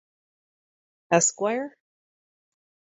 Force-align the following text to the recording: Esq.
Esq. 1.17 1.39